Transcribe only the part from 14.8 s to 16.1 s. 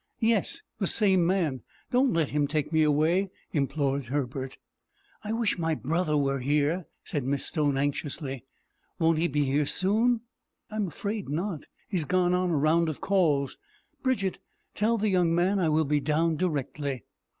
the young man I will be